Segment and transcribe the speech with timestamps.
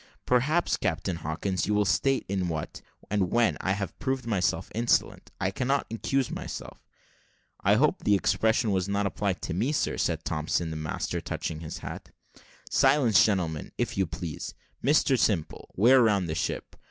[0.25, 5.29] "Perhaps, Captain Hawkins, you will state in what, and when, I have proved myself insolent.
[5.39, 6.79] I cannot accuse myself."
[7.63, 11.59] "I hope the expression was not applied to me, sir," said Thompson, the master, touching
[11.59, 12.09] his hat.
[12.71, 14.55] "Silence, gentlemen, if you please.
[14.83, 16.75] Mr Simple, wear round the ship."